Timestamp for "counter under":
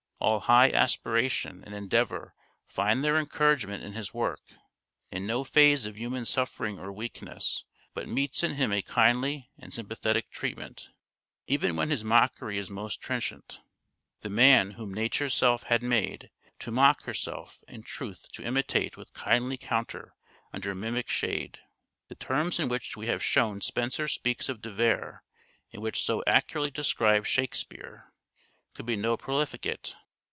19.57-20.75